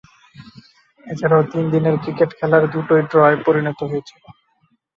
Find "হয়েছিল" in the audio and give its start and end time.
3.83-4.23